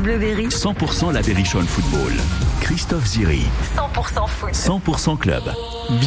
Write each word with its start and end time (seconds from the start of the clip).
France 0.00 0.02
Bleu 0.02 0.18
Berry. 0.18 0.46
100% 0.46 1.12
la 1.12 1.22
Berrichonne 1.22 1.66
Football. 1.66 2.12
Christophe 2.60 3.06
Ziri. 3.06 3.42
100% 3.76 4.28
foot. 4.28 4.54
100% 4.54 5.18
club. 5.18 5.42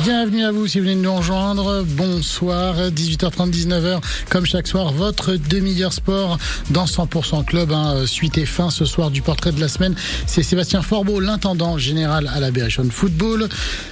Bienvenue 0.04 0.46
à 0.46 0.52
vous 0.52 0.66
si 0.66 0.80
vous 0.80 0.86
venez 0.86 0.96
de 0.96 1.02
nous 1.02 1.16
rejoindre. 1.16 1.84
Bonsoir, 1.86 2.76
18h30, 2.90 3.52
19h. 3.52 4.00
Comme 4.30 4.46
chaque 4.46 4.68
soir, 4.68 4.94
votre 4.94 5.36
demi-heure 5.36 5.92
sport 5.92 6.38
dans 6.70 6.86
100% 6.86 7.44
club. 7.44 7.72
Hein. 7.72 8.06
Suite 8.06 8.38
et 8.38 8.46
fin 8.46 8.70
ce 8.70 8.86
soir 8.86 9.12
du 9.12 9.22
portrait 9.22 9.52
de 9.52 9.60
la 9.60 9.68
semaine. 9.68 9.96
C'est 10.26 10.44
Sébastien 10.44 10.82
Forbeau, 10.82 11.20
l'intendant 11.20 11.78
général 11.78 12.32
à 12.34 12.40
la 12.40 12.52
Berrichonne 12.52 12.92
Football. 12.92 13.50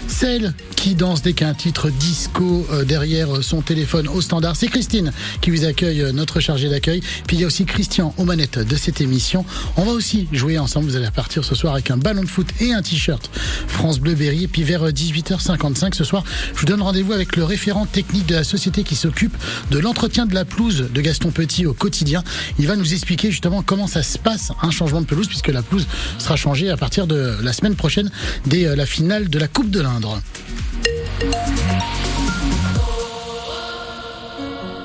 Celle 0.08 0.54
qui 0.76 0.96
danse 0.96 1.22
dès 1.22 1.34
qu'un 1.34 1.54
titre 1.54 1.90
disco 1.90 2.66
euh, 2.72 2.86
derrière 2.86 3.44
son 3.44 3.62
téléphone 3.62 4.08
au 4.08 4.22
standard. 4.22 4.56
C'est 4.56 4.68
Christine 4.68 5.12
qui 5.42 5.52
vous 5.52 5.66
accueille, 5.66 6.02
euh, 6.02 6.12
notre 6.12 6.40
chargée 6.40 6.70
d'accueil. 6.70 7.02
Puis 7.28 7.38
il 7.38 7.42
y 7.42 7.44
a 7.44 7.48
aussi 7.48 7.66
Christian 7.66 8.14
aux 8.18 8.24
manettes 8.24 8.60
de 8.60 8.76
cette 8.78 9.02
émission. 9.02 9.46
On 9.78 9.84
va 9.84 9.91
aussi 9.92 10.28
jouer 10.32 10.58
ensemble. 10.58 10.88
Vous 10.88 10.96
allez 10.96 11.06
repartir 11.06 11.44
ce 11.44 11.56
soir 11.56 11.74
avec 11.74 11.92
un 11.92 11.98
ballon 11.98 12.24
de 12.24 12.28
foot 12.28 12.48
et 12.60 12.74
un 12.74 12.82
t-shirt 12.82 13.30
France 13.68 14.00
Bleu 14.00 14.16
Berry. 14.16 14.44
Et 14.44 14.48
puis 14.48 14.64
vers 14.64 14.88
18h55 14.90 15.94
ce 15.96 16.04
soir, 16.04 16.24
je 16.54 16.60
vous 16.60 16.66
donne 16.66 16.82
rendez-vous 16.82 17.14
avec 17.14 17.36
le 17.36 17.44
référent 17.44 17.86
technique 17.86 18.26
de 18.26 18.36
la 18.36 18.44
société 18.44 18.84
qui 18.84 18.96
s'occupe 18.96 19.36
de 19.70 19.80
l'entretien 19.80 20.26
de 20.26 20.34
la 20.34 20.46
pelouse 20.46 20.90
de 20.92 21.02
Gaston 21.02 21.32
Petit 21.32 21.66
au 21.66 21.74
quotidien. 21.74 22.24
Il 22.60 22.68
va 22.68 22.76
nous 22.76 22.94
expliquer 22.94 23.32
justement 23.32 23.62
comment 23.62 23.88
ça 23.88 24.04
se 24.04 24.18
passe 24.18 24.52
un 24.62 24.72
changement 24.72 25.02
de 25.02 25.06
pelouse 25.06 25.28
puisque 25.28 25.50
la 25.50 25.62
pelouse 25.62 25.88
sera 26.18 26.36
changée 26.36 26.70
à 26.70 26.78
partir 26.78 27.08
de 27.08 27.38
la 27.42 27.54
semaine 27.54 27.76
prochaine 27.76 28.10
dès 28.46 28.66
euh, 28.66 28.76
la 28.76 28.86
finale 28.86 29.30
de 29.30 29.40
la 29.40 29.48
Coupe 29.48 29.70
de 29.70 29.82
l'Indre. 29.82 30.22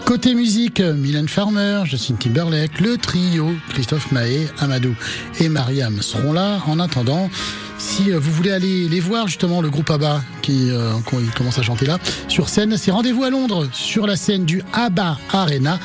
Côté 0.06 0.36
musique, 0.36 0.80
Mylène 0.80 1.28
Farmer, 1.28 1.82
Justin 1.84 2.14
Timberlake, 2.14 2.80
le 2.80 2.96
trio, 2.96 3.50
Christophe 3.70 4.12
Mahé, 4.12 4.46
Amadou 4.60 4.94
et 5.40 5.48
Mariam 5.48 6.00
seront 6.00 6.32
là. 6.32 6.60
En 6.68 6.78
attendant, 6.78 7.28
si 7.76 8.12
vous 8.12 8.30
voulez 8.30 8.52
aller 8.52 8.88
les 8.88 9.00
voir, 9.00 9.26
justement, 9.26 9.60
le 9.60 9.68
groupe 9.68 9.90
ABBA 9.90 10.22
qui 10.42 10.70
euh, 10.70 10.92
commence 11.36 11.58
à 11.58 11.62
chanter 11.62 11.86
là, 11.86 11.98
sur 12.28 12.48
scène, 12.48 12.76
c'est 12.76 12.92
rendez-vous 12.92 13.24
à 13.24 13.30
Londres, 13.30 13.66
sur 13.72 14.06
la 14.06 14.14
scène 14.14 14.44
du 14.44 14.62
ABBA 14.72 15.18
Arena, 15.32 15.80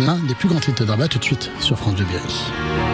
l'un 0.00 0.16
des 0.26 0.34
plus 0.34 0.48
grands 0.48 0.58
titres 0.58 0.84
d'ABBA, 0.84 1.06
tout 1.06 1.20
de 1.20 1.24
suite 1.24 1.48
sur 1.60 1.78
France 1.78 1.94
de 1.94 2.02
Berry. 2.02 2.93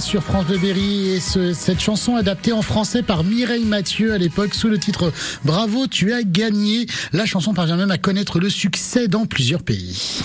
Sur 0.00 0.22
France 0.24 0.46
Bleu 0.46 0.58
Berry 0.58 1.10
et 1.10 1.20
ce- 1.20 1.52
cette 1.52 1.80
chanson 1.80 2.16
adaptée 2.16 2.52
en 2.52 2.62
français 2.62 3.02
par 3.02 3.22
Mireille 3.24 3.64
Mathieu 3.64 4.12
à 4.12 4.18
l'époque 4.18 4.52
sous 4.54 4.68
le 4.68 4.78
titre 4.78 5.12
Bravo, 5.44 5.86
tu 5.86 6.12
as 6.12 6.22
gagné. 6.24 6.86
La 7.12 7.26
chanson 7.26 7.54
parvient 7.54 7.76
même 7.76 7.90
à 7.92 7.98
connaître 7.98 8.38
le 8.40 8.50
succès 8.50 9.06
dans 9.08 9.24
plusieurs 9.24 9.62
pays. 9.62 10.20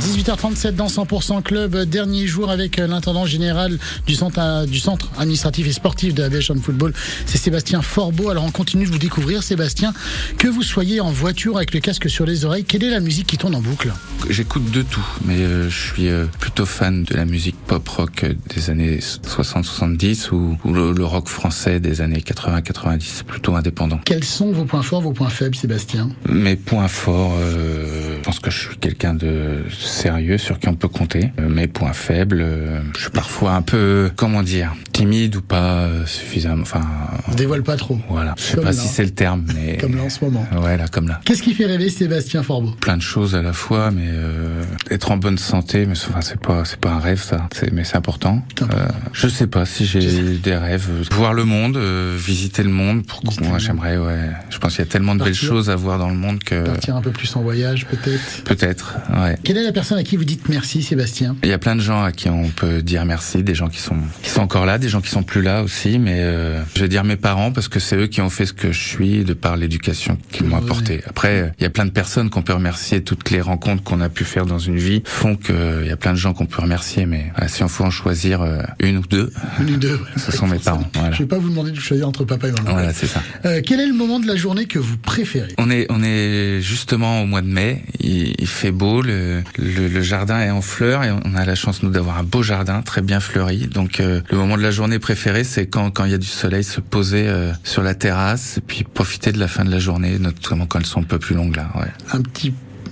18h37 0.00 0.74
dans 0.74 0.86
100% 0.86 1.42
Club, 1.42 1.76
dernier 1.84 2.26
jour 2.26 2.50
avec 2.50 2.78
l'intendant 2.78 3.26
général 3.26 3.78
du 4.06 4.14
centre, 4.14 4.66
du 4.66 4.78
centre 4.78 5.10
administratif 5.18 5.66
et 5.66 5.72
sportif 5.72 6.14
de 6.14 6.22
la 6.22 6.30
Belgian 6.30 6.56
Football, 6.56 6.94
c'est 7.26 7.38
Sébastien 7.38 7.82
Forbeau. 7.82 8.30
Alors 8.30 8.44
on 8.44 8.50
continue 8.50 8.86
de 8.86 8.90
vous 8.90 8.98
découvrir. 8.98 9.42
Sébastien, 9.42 9.92
que 10.38 10.48
vous 10.48 10.62
soyez 10.62 11.00
en 11.00 11.10
voiture 11.10 11.56
avec 11.56 11.74
le 11.74 11.80
casque 11.80 12.08
sur 12.08 12.24
les 12.24 12.44
oreilles, 12.44 12.64
quelle 12.64 12.82
est 12.82 12.90
la 12.90 13.00
musique 13.00 13.26
qui 13.26 13.36
tourne 13.36 13.54
en 13.54 13.60
boucle? 13.60 13.92
J'écoute 14.28 14.70
de 14.70 14.82
tout, 14.82 15.06
mais 15.24 15.36
euh, 15.36 15.68
je 15.68 15.92
suis 15.92 16.08
euh, 16.08 16.26
plutôt 16.38 16.66
fan 16.66 17.04
de 17.04 17.14
la 17.14 17.24
musique 17.24 17.56
pop-rock 17.66 18.24
euh, 18.24 18.34
des 18.54 18.70
années 18.70 18.98
60-70 18.98 20.30
ou, 20.30 20.56
le, 20.72 20.92
le 20.92 21.04
rock 21.04 21.28
français 21.28 21.80
des 21.80 22.00
années 22.00 22.20
80-90, 22.20 23.24
plutôt 23.24 23.54
indépendant. 23.54 24.00
Quels 24.04 24.24
sont 24.24 24.52
vos 24.52 24.64
points 24.64 24.82
forts, 24.82 25.02
vos 25.02 25.12
points 25.12 25.30
faibles 25.30 25.54
Sébastien? 25.54 26.10
Mes 26.28 26.56
points 26.56 26.88
forts, 26.88 27.34
euh, 27.38 28.16
je 28.16 28.22
pense 28.22 28.38
que 28.40 28.50
je 28.50 28.58
suis 28.58 28.76
quelqu'un 28.76 29.14
de 29.14 29.62
sérieux 29.90 30.38
sur 30.38 30.58
qui 30.58 30.68
on 30.68 30.74
peut 30.74 30.88
compter. 30.88 31.32
Euh, 31.38 31.48
Mes 31.48 31.66
points 31.66 31.92
faibles, 31.92 32.40
euh, 32.40 32.80
je 32.96 33.02
suis 33.02 33.10
parfois 33.10 33.52
un 33.52 33.62
peu, 33.62 34.10
comment 34.16 34.42
dire, 34.42 34.74
timide 34.92 35.36
ou 35.36 35.42
pas 35.42 35.84
euh, 35.84 36.06
suffisamment. 36.06 36.62
Enfin, 36.62 36.82
On 37.28 37.34
dévoile 37.34 37.62
pas 37.62 37.76
trop, 37.76 37.98
voilà. 38.08 38.34
Je 38.38 38.42
sais 38.42 38.54
Comme 38.54 38.64
pas 38.64 38.70
là. 38.70 38.76
si 38.76 38.88
c'est 38.88 39.04
le 39.04 39.10
terme, 39.10 39.44
mais 39.54 39.76
comme 39.80 39.96
là 39.96 40.02
en 40.04 40.10
ce 40.10 40.24
moment. 40.24 40.46
ouais, 40.62 40.76
là, 40.76 40.86
comme 40.88 41.08
là. 41.08 41.20
Qu'est-ce 41.24 41.42
qui 41.42 41.54
fait 41.54 41.66
rêver 41.66 41.90
Sébastien 41.90 42.42
Forbeau? 42.42 42.70
Plein 42.80 42.96
de 42.96 43.02
choses 43.02 43.34
à 43.34 43.42
la 43.42 43.52
fois, 43.52 43.90
mais 43.90 44.06
euh, 44.08 44.62
être 44.90 45.10
en 45.10 45.16
bonne 45.16 45.38
santé, 45.38 45.86
mais 45.86 45.92
enfin, 45.92 46.20
c'est 46.20 46.40
pas 46.40 46.64
c'est 46.64 46.78
pas 46.80 46.90
un 46.92 46.98
rêve 47.00 47.20
ça, 47.22 47.48
c'est, 47.54 47.72
mais 47.72 47.84
c'est 47.84 47.96
important. 47.96 48.42
Euh, 48.62 48.66
je 49.12 49.28
sais 49.28 49.46
pas 49.46 49.64
si 49.66 49.86
j'ai 49.86 50.00
des 50.38 50.56
rêves, 50.56 50.88
voir 51.12 51.32
le 51.34 51.44
monde, 51.44 51.76
euh, 51.76 52.16
visiter 52.18 52.62
le 52.62 52.70
monde. 52.70 53.06
Pour 53.06 53.22
moi, 53.42 53.58
j'aimerais, 53.58 53.96
ouais. 53.98 54.30
Je 54.50 54.58
pense 54.58 54.76
qu'il 54.76 54.84
y 54.84 54.88
a 54.88 54.90
tellement 54.90 55.14
de 55.14 55.24
belles 55.24 55.34
choses 55.34 55.70
à 55.70 55.76
voir 55.76 55.98
dans 55.98 56.08
le 56.10 56.16
monde 56.16 56.42
que 56.44 56.64
Partir 56.64 56.96
un 56.96 57.02
peu 57.02 57.10
plus 57.10 57.34
en 57.36 57.42
voyage 57.42 57.86
peut-être 57.86 58.44
peut-être, 58.44 58.96
ouais. 59.22 59.36
Quelle 59.42 59.56
est 59.56 59.62
la 59.64 59.72
personne 59.80 59.98
à 59.98 60.02
qui 60.04 60.16
vous 60.18 60.24
dites 60.24 60.46
merci 60.50 60.82
Sébastien 60.82 61.36
Il 61.42 61.48
y 61.48 61.52
a 61.54 61.58
plein 61.58 61.74
de 61.74 61.80
gens 61.80 62.02
à 62.02 62.12
qui 62.12 62.28
on 62.28 62.48
peut 62.50 62.82
dire 62.82 63.06
merci, 63.06 63.42
des 63.42 63.54
gens 63.54 63.68
qui 63.68 63.78
sont 63.80 63.96
qui 64.22 64.28
sont 64.28 64.42
encore 64.42 64.66
là, 64.66 64.76
des 64.76 64.90
gens 64.90 65.00
qui 65.00 65.08
sont 65.08 65.22
plus 65.22 65.40
là 65.40 65.62
aussi, 65.62 65.98
mais 65.98 66.16
euh, 66.18 66.62
je 66.74 66.82
vais 66.82 66.88
dire 66.88 67.02
mes 67.02 67.16
parents 67.16 67.50
parce 67.50 67.68
que 67.68 67.80
c'est 67.80 67.96
eux 67.96 68.06
qui 68.06 68.20
ont 68.20 68.28
fait 68.28 68.44
ce 68.44 68.52
que 68.52 68.72
je 68.72 68.78
suis 68.78 69.24
de 69.24 69.32
par 69.32 69.56
l'éducation 69.56 70.18
qu'ils 70.32 70.44
m'ont 70.46 70.58
Ouais. 70.58 70.64
apporté. 70.64 71.00
Après, 71.06 71.54
il 71.58 71.62
y 71.62 71.66
a 71.66 71.70
plein 71.70 71.86
de 71.86 71.90
personnes 71.92 72.28
qu'on 72.28 72.42
peut 72.42 72.52
remercier, 72.52 73.02
toutes 73.02 73.30
les 73.30 73.40
rencontres 73.40 73.82
qu'on 73.82 74.02
a 74.02 74.10
pu 74.10 74.24
faire 74.24 74.44
dans 74.44 74.58
une 74.58 74.76
vie 74.76 75.02
font 75.06 75.34
que 75.36 75.80
il 75.82 75.88
y 75.88 75.92
a 75.92 75.96
plein 75.96 76.12
de 76.12 76.18
gens 76.18 76.34
qu'on 76.34 76.44
peut 76.44 76.60
remercier, 76.60 77.06
mais 77.06 77.30
voilà, 77.34 77.48
si 77.48 77.62
on 77.62 77.68
faut 77.68 77.84
en 77.84 77.90
choisir 77.90 78.42
euh, 78.42 78.60
une 78.80 78.98
ou 78.98 79.04
deux, 79.08 79.32
Une 79.60 79.70
ou 79.70 79.76
deux. 79.78 79.94
ouais. 79.94 80.00
ce 80.18 80.30
sont 80.32 80.46
mes 80.46 80.58
parents. 80.58 80.86
Voilà, 80.94 81.12
Je 81.12 81.20
vais 81.20 81.28
pas 81.28 81.38
vous 81.38 81.48
demander 81.48 81.70
de 81.70 81.80
choisir 81.80 82.06
entre 82.06 82.24
papa 82.24 82.48
et 82.48 82.52
maman. 82.52 82.72
voilà 82.72 82.92
c'est 82.92 83.06
ça. 83.06 83.22
Euh, 83.46 83.62
quel 83.64 83.80
est 83.80 83.86
le 83.86 83.94
moment 83.94 84.20
de 84.20 84.26
la 84.26 84.36
journée 84.36 84.66
que 84.66 84.78
vous 84.78 84.98
préférez? 84.98 85.54
On 85.56 85.70
est, 85.70 85.86
on 85.88 86.02
est 86.02 86.60
justement 86.60 87.22
au 87.22 87.26
mois 87.26 87.40
de 87.40 87.48
mai. 87.48 87.82
Il, 88.00 88.34
il 88.38 88.46
fait 88.46 88.72
beau, 88.72 89.00
le, 89.00 89.42
le, 89.58 89.69
le 89.70 90.02
jardin 90.02 90.40
est 90.40 90.50
en 90.50 90.62
fleurs 90.62 91.04
et 91.04 91.10
on 91.10 91.34
a 91.34 91.44
la 91.44 91.54
chance 91.54 91.82
nous 91.82 91.90
d'avoir 91.90 92.18
un 92.18 92.22
beau 92.22 92.42
jardin 92.42 92.82
très 92.82 93.02
bien 93.02 93.20
fleuri. 93.20 93.66
Donc 93.66 94.00
euh, 94.00 94.20
le 94.30 94.36
moment 94.36 94.56
de 94.56 94.62
la 94.62 94.70
journée 94.70 94.98
préféré, 94.98 95.44
c'est 95.44 95.66
quand 95.66 95.90
quand 95.90 96.04
il 96.04 96.12
y 96.12 96.14
a 96.14 96.18
du 96.18 96.26
soleil, 96.26 96.64
se 96.64 96.80
poser 96.80 97.28
euh, 97.28 97.52
sur 97.64 97.82
la 97.82 97.94
terrasse 97.94 98.58
et 98.58 98.60
puis 98.60 98.84
profiter 98.84 99.32
de 99.32 99.38
la 99.38 99.48
fin 99.48 99.64
de 99.64 99.70
la 99.70 99.78
journée, 99.78 100.18
notamment 100.18 100.66
quand 100.66 100.78
elles 100.78 100.86
sont 100.86 101.00
un 101.00 101.04
peu 101.04 101.18
plus 101.18 101.34
longues 101.34 101.56
là. 101.56 101.70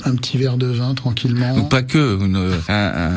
Un 0.05 0.15
petit 0.17 0.39
verre 0.39 0.57
de 0.57 0.67
vin 0.67 0.95
tranquillement. 0.95 1.57
Ou 1.57 1.65
pas 1.65 1.83
que 1.83 2.19
une, 2.21 2.37
un, 2.69 2.73
un, 2.73 3.11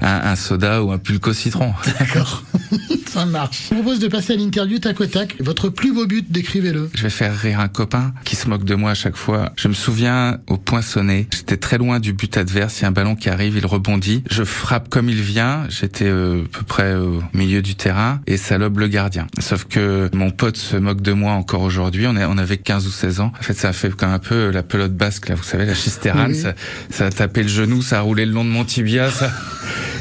un, 0.00 0.30
un 0.30 0.36
soda 0.36 0.82
ou 0.82 0.92
un 0.92 0.98
pulco 0.98 1.32
citron. 1.32 1.72
D'accord. 1.98 2.42
Ça 3.08 3.24
marche. 3.24 3.68
Je 3.70 3.74
vous 3.74 3.82
propose 3.82 4.00
de 4.00 4.08
passer 4.08 4.34
à 4.34 4.36
l'interview 4.36 4.78
tac 4.78 5.00
au 5.00 5.06
tac. 5.06 5.36
Votre 5.40 5.70
plus 5.70 5.94
beau 5.94 6.06
but, 6.06 6.30
décrivez-le. 6.30 6.90
Je 6.94 7.02
vais 7.02 7.10
faire 7.10 7.34
rire 7.36 7.60
un 7.60 7.68
copain 7.68 8.12
qui 8.24 8.36
se 8.36 8.48
moque 8.48 8.64
de 8.64 8.74
moi 8.74 8.90
à 8.90 8.94
chaque 8.94 9.16
fois. 9.16 9.52
Je 9.56 9.68
me 9.68 9.72
souviens 9.72 10.38
au 10.46 10.58
poinçonné, 10.58 11.26
j'étais 11.32 11.56
très 11.56 11.78
loin 11.78 12.00
du 12.00 12.12
but 12.12 12.36
adverse, 12.36 12.80
il 12.80 12.82
y 12.82 12.84
a 12.84 12.88
un 12.88 12.92
ballon 12.92 13.16
qui 13.16 13.30
arrive, 13.30 13.56
il 13.56 13.64
rebondit, 13.64 14.22
je 14.30 14.44
frappe 14.44 14.88
comme 14.88 15.08
il 15.08 15.22
vient, 15.22 15.64
j'étais 15.70 16.04
euh, 16.06 16.42
à 16.44 16.58
peu 16.58 16.64
près 16.64 16.94
au 16.94 17.22
milieu 17.32 17.62
du 17.62 17.74
terrain 17.74 18.20
et 18.26 18.36
ça 18.36 18.58
lobe 18.58 18.78
le 18.78 18.88
gardien. 18.88 19.26
Sauf 19.38 19.64
que 19.64 20.10
mon 20.12 20.30
pote 20.30 20.56
se 20.56 20.76
moque 20.76 21.00
de 21.00 21.12
moi 21.12 21.32
encore 21.32 21.62
aujourd'hui, 21.62 22.06
on, 22.06 22.16
on 22.16 22.38
avait 22.38 22.58
15 22.58 22.86
ou 22.86 22.90
16 22.90 23.20
ans. 23.20 23.32
En 23.38 23.42
fait, 23.42 23.54
ça 23.54 23.68
a 23.68 23.72
fait 23.72 23.90
comme 23.90 24.10
un 24.10 24.18
peu 24.18 24.50
la 24.50 24.62
pelote 24.62 24.94
basque, 24.94 25.28
là, 25.28 25.34
vous 25.34 25.42
savez, 25.42 25.64
la 25.64 25.74
Oui. 26.04 26.34
ça, 26.34 26.54
ça 26.90 27.06
a 27.06 27.10
tapé 27.10 27.42
le 27.42 27.48
genou, 27.48 27.82
ça 27.82 27.98
a 27.98 28.00
roulé 28.02 28.26
le 28.26 28.32
long 28.32 28.44
de 28.44 28.50
mon 28.50 28.64
tibia, 28.64 29.10
ça... 29.10 29.30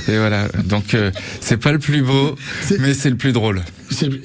Et 0.10 0.18
voilà, 0.18 0.48
donc 0.64 0.94
euh, 0.94 1.12
c'est 1.42 1.58
pas 1.58 1.74
le 1.74 1.80
plus 1.80 2.02
beau, 2.02 2.38
mais 2.80 2.94
c'est 2.94 3.10
le 3.10 3.18
plus 3.18 3.34
drôle. 3.34 3.62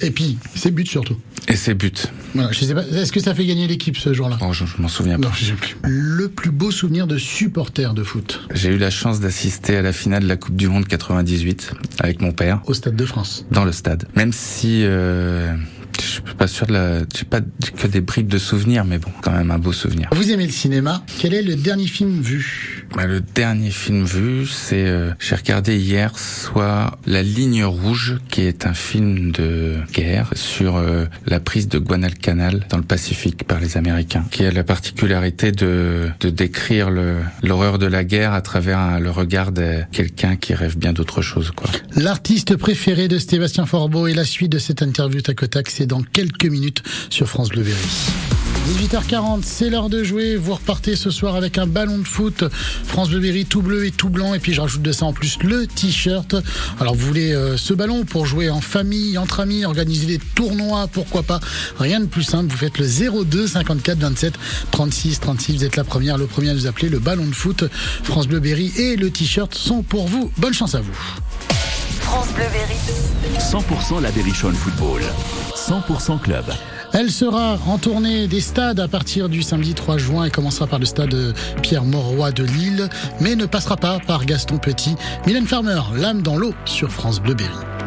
Et 0.00 0.12
puis, 0.12 0.38
c'est 0.54 0.70
but 0.70 0.86
surtout. 0.88 1.16
Et 1.48 1.56
c'est 1.56 1.74
but. 1.74 2.06
Voilà, 2.34 2.52
je 2.52 2.64
sais 2.64 2.72
pas. 2.72 2.84
Est-ce 2.86 3.10
que 3.10 3.19
ça 3.19 3.34
fait 3.34 3.44
gagner 3.44 3.66
l'équipe 3.66 3.96
ce 3.96 4.12
jour-là? 4.14 4.36
Bon, 4.38 4.52
je, 4.52 4.64
je 4.64 4.80
m'en 4.80 4.86
souviens 4.86 5.19
pas. 5.19 5.26
Non, 5.26 5.34
je 5.34 5.46
sais 5.46 5.52
plus. 5.54 5.76
Le 5.82 6.28
plus 6.28 6.52
beau 6.52 6.70
souvenir 6.70 7.08
de 7.08 7.19
supporter 7.19 7.94
de 7.94 8.04
foot? 8.04 8.42
J'ai 8.54 8.68
eu 8.68 8.78
la 8.78 8.90
chance 8.90 9.18
d'assister 9.18 9.76
à 9.76 9.82
la 9.82 9.92
finale 9.92 10.22
de 10.22 10.28
la 10.28 10.36
Coupe 10.36 10.54
du 10.54 10.68
Monde 10.68 10.86
98 10.86 11.72
avec 11.98 12.20
mon 12.20 12.30
père 12.30 12.60
au 12.66 12.75
Stade 12.75 12.94
de 12.94 13.04
France. 13.04 13.44
dans 13.50 13.64
le 13.64 13.72
stade. 13.72 14.06
Même 14.14 14.32
si 14.32 14.82
euh, 14.84 15.52
je 16.00 16.06
suis 16.06 16.22
pas 16.36 16.46
sûr 16.46 16.66
de 16.66 16.72
la, 16.72 16.98
j'ai 17.16 17.24
pas 17.24 17.40
que 17.40 17.86
des 17.86 18.00
bribes 18.00 18.28
de 18.28 18.38
souvenirs, 18.38 18.84
mais 18.84 18.98
bon, 18.98 19.10
quand 19.22 19.32
même 19.32 19.50
un 19.50 19.58
beau 19.58 19.72
souvenir. 19.72 20.08
Vous 20.12 20.30
aimez 20.30 20.46
le 20.46 20.52
cinéma 20.52 21.04
Quel 21.18 21.34
est 21.34 21.42
le 21.42 21.56
dernier 21.56 21.86
film 21.86 22.20
vu? 22.20 22.81
Bah, 22.94 23.06
le 23.06 23.20
dernier 23.20 23.70
film 23.70 24.04
vu, 24.04 24.46
c'est 24.46 24.86
euh, 24.86 25.12
j'ai 25.18 25.34
regardé 25.34 25.78
hier 25.78 26.18
soir 26.18 26.98
La 27.06 27.22
Ligne 27.22 27.64
Rouge, 27.64 28.18
qui 28.28 28.42
est 28.42 28.66
un 28.66 28.74
film 28.74 29.32
de 29.32 29.76
guerre 29.92 30.30
sur 30.34 30.76
euh, 30.76 31.06
la 31.26 31.40
prise 31.40 31.68
de 31.68 31.78
Guadalcanal 31.78 32.66
dans 32.68 32.76
le 32.76 32.82
Pacifique 32.82 33.44
par 33.44 33.61
les 33.61 33.78
Américains, 33.78 34.25
qui 34.30 34.44
a 34.44 34.50
la 34.50 34.64
particularité 34.64 35.52
de 35.52 36.11
de 36.20 36.28
décrire 36.28 36.90
l'horreur 37.42 37.78
de 37.78 37.87
la 37.87 38.04
guerre 38.04 38.34
à 38.34 38.42
travers 38.42 39.00
le 39.00 39.11
regard 39.11 39.52
de 39.52 39.80
quelqu'un 39.90 40.37
qui 40.37 40.54
rêve 40.54 40.76
bien 40.76 40.92
d'autre 40.92 41.22
chose, 41.22 41.50
quoi. 41.50 41.70
L'artiste 41.96 42.56
préféré 42.56 43.08
de 43.08 43.18
Sébastien 43.18 43.64
Forbeau 43.64 44.06
et 44.06 44.14
la 44.14 44.25
suite 44.25 44.52
de 44.52 44.58
cette 44.58 44.82
interview 44.82 45.20
tac, 45.22 45.70
c'est 45.70 45.87
dans 45.87 46.02
quelques 46.02 46.44
minutes 46.44 46.82
sur 47.08 47.28
France 47.28 47.49
Bleu 47.49 47.62
Berry. 47.62 48.51
18h40, 48.69 49.40
c'est 49.42 49.71
l'heure 49.71 49.88
de 49.88 50.04
jouer. 50.04 50.37
Vous 50.37 50.54
repartez 50.54 50.95
ce 50.95 51.11
soir 51.11 51.35
avec 51.35 51.59
un 51.59 51.66
ballon 51.66 51.99
de 51.99 52.07
foot 52.07 52.45
France 52.85 53.11
Bleu 53.11 53.19
Berry 53.19 53.45
tout 53.45 53.61
bleu 53.61 53.87
et 53.87 53.90
tout 53.90 54.09
blanc. 54.09 54.35
Et 54.35 54.38
puis 54.38 54.54
je 54.54 54.61
rajoute 54.61 54.83
de 54.83 54.92
ça 54.92 55.04
en 55.04 55.12
plus 55.12 55.42
le 55.42 55.66
t-shirt. 55.66 56.37
Alors 56.78 56.95
vous 56.95 57.04
voulez 57.04 57.33
euh, 57.33 57.57
ce 57.57 57.75
ballon 57.75 58.04
pour 58.04 58.25
jouer 58.25 58.50
en 58.50 58.61
famille, 58.61 59.19
entre 59.19 59.40
amis, 59.40 59.64
organiser 59.64 60.07
des 60.07 60.19
tournois, 60.37 60.87
pourquoi 60.87 61.25
pas? 61.25 61.40
Rien 61.78 61.99
de 61.99 62.07
plus 62.07 62.23
simple. 62.23 62.52
Vous 62.52 62.57
faites 62.57 62.78
le 62.78 62.87
02 63.25 63.49
54 63.49 63.99
27 63.99 64.35
36 64.71 65.21
36. 65.21 65.57
Vous 65.57 65.64
êtes 65.64 65.76
la 65.76 65.85
première, 65.85 66.16
le 66.16 66.26
premier 66.26 66.50
à 66.50 66.54
nous 66.54 66.66
appeler. 66.69 66.88
Le 66.88 67.00
ballon 67.00 67.26
de 67.26 67.35
foot 67.35 67.64
France 68.04 68.28
Bleu 68.28 68.38
Berry 68.38 68.73
et 68.76 68.95
le 68.95 69.11
t-shirt 69.11 69.52
sont 69.54 69.83
pour 69.83 70.07
vous. 70.07 70.31
Bonne 70.38 70.54
chance 70.54 70.76
à 70.76 70.81
vous. 70.81 70.95
France 72.00 72.28
Bleu 72.35 72.45
Berry. 72.52 72.76
100% 73.40 74.00
la 74.00 74.11
Berrichonne 74.12 74.54
Football. 74.54 75.02
100% 75.57 76.21
club. 76.21 76.45
Elle 76.94 77.11
sera 77.11 77.58
en 77.66 77.78
tournée 77.78 78.26
des 78.26 78.40
stades 78.40 78.78
à 78.78 78.88
partir 78.88 79.28
du 79.28 79.42
samedi 79.42 79.75
3 79.75 79.96
juin 79.96 80.25
et 80.25 80.30
commencera 80.30 80.66
par 80.66 80.78
le 80.78 80.84
stade 80.84 81.34
Pierre 81.62 81.84
Mauroy 81.84 82.32
de 82.32 82.44
Lille, 82.44 82.88
mais 83.20 83.34
ne 83.34 83.46
passera 83.46 83.76
pas 83.76 83.99
par 84.06 84.26
Gaston 84.26 84.58
Petit. 84.58 84.94
Mylène 85.26 85.46
Farmer, 85.46 85.80
l'âme 85.96 86.22
dans 86.22 86.37
l'eau 86.37 86.54
sur 86.66 86.90
France 86.90 87.20
Bleu 87.20 87.34
Berry. 87.34 87.81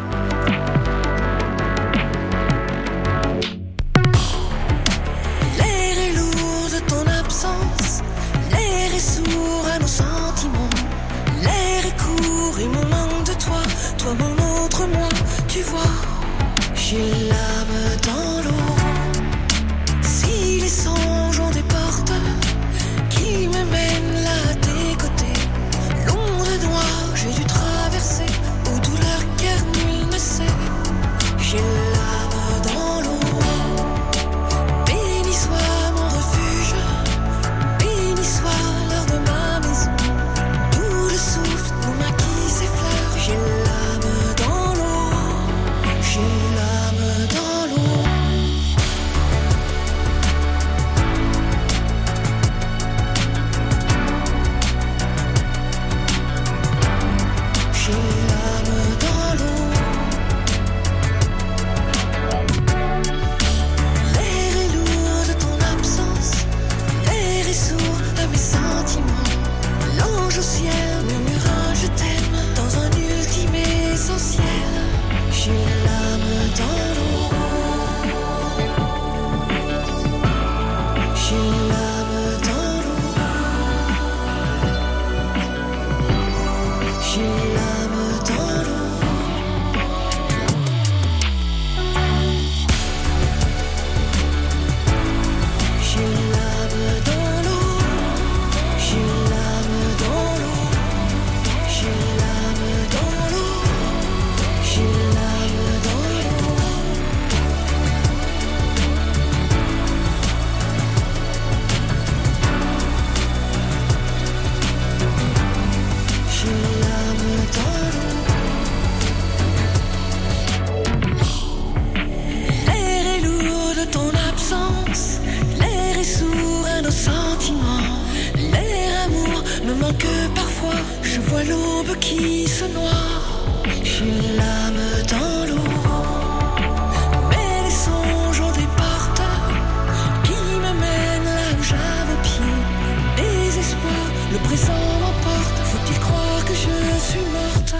Présent 144.46 144.82
m'emporte. 145.00 145.58
Faut-il 145.70 145.98
croire 145.98 146.44
que 146.44 146.54
je 146.54 146.72
suis 147.08 147.26
morte? 147.38 147.74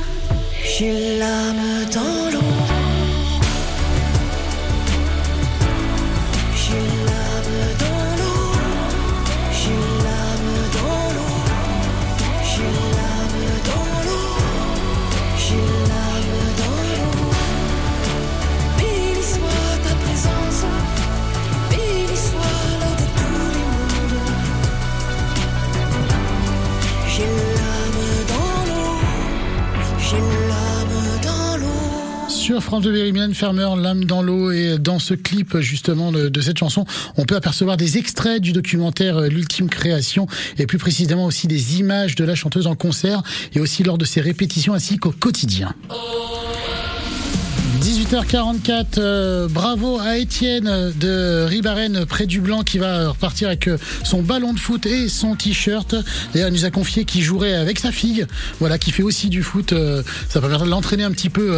J'ai 0.65 1.19
l'âme 1.19 1.67
dans 1.95 2.16
France 32.77 32.85
de 32.85 33.11
Mylène 33.11 33.33
Farmer, 33.33 33.71
l'âme 33.79 34.05
dans 34.05 34.21
l'eau 34.21 34.51
et 34.51 34.77
dans 34.79 34.99
ce 34.99 35.15
clip 35.15 35.61
justement 35.61 36.13
de, 36.13 36.41
cette 36.43 36.59
chanson, 36.59 36.85
on 37.17 37.25
peut 37.25 37.35
apercevoir 37.35 37.79
des 37.79 37.97
extraits 37.97 38.39
du 38.43 38.53
documentaire 38.53 39.17
euh, 39.17 39.29
L'ultime 39.29 39.71
création 39.71 40.27
et 40.59 40.67
plus 40.67 40.77
précisément 40.77 41.25
aussi 41.25 41.47
des 41.47 41.79
images 41.79 42.17
de 42.17 42.25
la 42.25 42.35
chanteuse 42.35 42.67
en 42.67 42.75
concert 42.75 43.23
et 43.55 43.61
aussi 43.61 43.83
lors 43.83 43.97
de 43.97 44.05
ses 44.05 44.21
répétitions 44.21 44.75
ainsi 44.75 44.99
qu'au 44.99 45.11
quotidien. 45.11 45.75
18h44, 48.09 48.99
euh, 48.99 49.49
bravo 49.49 49.99
à 49.99 50.17
Étienne 50.17 50.93
de 50.95 51.45
Ribaren 51.45 52.07
près 52.07 52.27
du 52.27 52.41
Blanc 52.41 52.63
qui 52.63 52.79
va 52.79 53.09
repartir 53.09 53.49
avec 53.49 53.67
euh, 53.67 53.79
son 54.05 54.23
ballon 54.23 54.53
de 54.53 54.61
foot 54.61 54.87
et 54.87 55.09
son 55.09 55.35
t-shirt. 55.35 55.97
D'ailleurs, 56.33 56.51
il 56.51 56.53
nous 56.53 56.65
a 56.65 56.71
confié 56.71 57.05
qu'il 57.05 57.23
jouerait 57.23 57.55
avec 57.55 57.81
sa 57.81 57.91
fille, 57.91 58.25
voilà, 58.61 58.79
qui 58.79 58.93
fait 58.93 59.03
aussi 59.03 59.29
du 59.29 59.43
foot. 59.43 59.73
euh, 59.73 60.05
ça 60.29 60.41
permettra 60.41 60.67
de 60.67 60.71
l'entraîner 60.71 61.03
un 61.03 61.11
petit 61.11 61.31
peu 61.31 61.53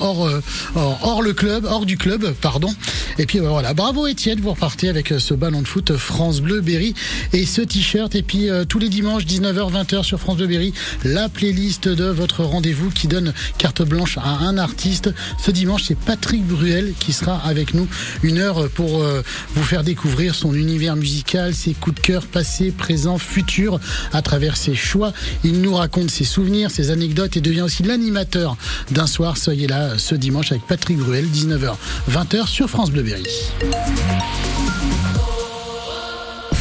hors, 0.00 0.28
hors, 0.74 0.98
hors 1.02 1.22
le 1.22 1.34
club, 1.34 1.66
hors 1.70 1.86
du 1.86 1.96
club, 1.96 2.34
pardon. 2.40 2.74
Et 3.18 3.26
puis 3.26 3.38
voilà, 3.38 3.72
bravo 3.72 4.08
Étienne, 4.08 4.40
vous 4.40 4.50
repartez 4.50 4.88
avec 4.88 5.14
ce 5.18 5.34
ballon 5.34 5.62
de 5.62 5.68
foot 5.68 5.96
France 5.96 6.40
Bleu 6.40 6.62
Berry 6.62 6.94
et 7.32 7.46
ce 7.46 7.60
t-shirt. 7.60 8.12
Et 8.16 8.22
puis 8.22 8.48
tous 8.68 8.80
les 8.80 8.88
dimanches 8.88 9.24
19h 9.24 9.72
20h 9.72 10.02
sur 10.02 10.18
France 10.18 10.38
Bleu 10.38 10.48
Berry, 10.48 10.72
la 11.04 11.28
playlist 11.28 11.88
de 11.88 12.06
votre 12.06 12.42
rendez-vous 12.42 12.90
qui 12.90 13.06
donne 13.06 13.32
carte 13.58 13.82
blanche 13.82 14.18
à 14.18 14.38
un 14.40 14.58
artiste. 14.58 15.14
Ce 15.38 15.52
dimanche, 15.52 15.91
c'est 15.92 15.98
Patrick 16.06 16.46
Bruel 16.46 16.94
qui 16.98 17.12
sera 17.12 17.36
avec 17.36 17.74
nous 17.74 17.86
une 18.22 18.38
heure 18.38 18.70
pour 18.70 19.02
euh, 19.02 19.22
vous 19.54 19.62
faire 19.62 19.84
découvrir 19.84 20.34
son 20.34 20.54
univers 20.54 20.96
musical, 20.96 21.54
ses 21.54 21.74
coups 21.74 21.96
de 21.96 22.00
cœur 22.00 22.24
passés, 22.24 22.70
présents, 22.70 23.18
futurs 23.18 23.78
à 24.14 24.22
travers 24.22 24.56
ses 24.56 24.74
choix. 24.74 25.12
Il 25.44 25.60
nous 25.60 25.74
raconte 25.74 26.10
ses 26.10 26.24
souvenirs, 26.24 26.70
ses 26.70 26.90
anecdotes 26.90 27.36
et 27.36 27.42
devient 27.42 27.60
aussi 27.60 27.82
l'animateur 27.82 28.56
d'un 28.90 29.06
soir. 29.06 29.36
Soyez 29.36 29.66
là 29.66 29.98
ce 29.98 30.14
dimanche 30.14 30.50
avec 30.52 30.66
Patrick 30.66 30.96
Bruel, 30.96 31.26
19h 31.26 31.74
20h 32.10 32.46
sur 32.46 32.70
France 32.70 32.90
Bleu 32.90 33.02
Berry. 33.02 33.26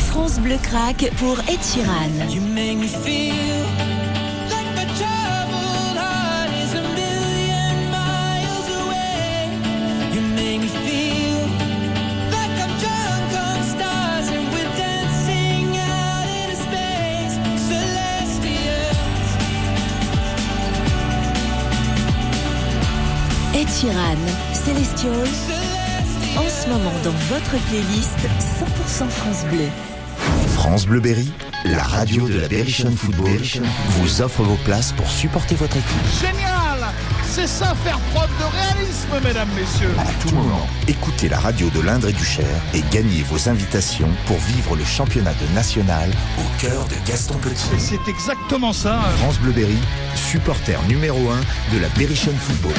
France 0.09 0.41
Bleu 0.41 0.57
Crack 0.61 1.09
pour 1.15 1.39
Ed 1.47 1.59
Sheeran. 1.63 2.29
You 2.29 2.41
make 2.41 2.77
me 2.77 2.87
feel 2.87 4.00
Ed 23.61 23.67
Sheeran, 23.69 24.17
Celestial, 24.53 25.13
en 26.35 26.49
ce 26.49 26.67
moment 26.67 26.91
dans 27.03 27.11
votre 27.29 27.63
playlist 27.67 28.17
100% 28.59 29.07
France 29.07 29.45
Bleu. 29.51 29.67
France 30.55 30.87
Bleu 30.87 30.99
Berry, 30.99 31.31
la 31.65 31.83
radio 31.83 32.27
de 32.27 32.39
la 32.39 32.47
Berrichon 32.47 32.89
Football, 32.89 33.39
vous 33.99 34.21
offre 34.23 34.41
vos 34.41 34.55
places 34.65 34.93
pour 34.93 35.07
supporter 35.07 35.53
votre 35.53 35.77
équipe. 35.77 35.87
Génial 36.19 36.91
C'est 37.27 37.45
ça 37.45 37.75
faire 37.83 37.99
preuve 38.15 38.31
de 38.39 38.45
réalisme, 38.45 39.23
mesdames, 39.23 39.49
messieurs 39.55 39.93
À 39.99 40.11
tout 40.23 40.33
moment, 40.33 40.67
écoutez 40.87 41.29
la 41.29 41.37
radio 41.37 41.69
de 41.69 41.81
l'Indre 41.81 42.09
et 42.09 42.13
du 42.13 42.25
Cher 42.25 42.47
et 42.73 42.81
gagnez 42.89 43.21
vos 43.29 43.47
invitations 43.47 44.09
pour 44.25 44.37
vivre 44.39 44.75
le 44.75 44.85
championnat 44.85 45.33
de 45.33 45.53
national 45.53 46.09
au 46.39 46.59
cœur 46.59 46.83
de 46.85 46.95
Gaston 47.07 47.35
Petit. 47.35 47.77
C'est 47.77 48.09
exactement 48.09 48.73
ça. 48.73 49.01
France 49.17 49.37
Bleu 49.37 49.51
Berry, 49.51 49.77
supporter 50.15 50.81
numéro 50.87 51.29
1 51.29 51.75
de 51.75 51.79
la 51.79 51.89
Berrichon 51.89 52.33
Football. 52.39 52.73